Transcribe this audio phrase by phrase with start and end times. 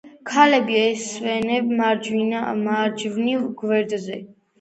[0.27, 1.69] ქალები ესვენენ
[2.69, 4.19] მარჯვნივ გვერდზე.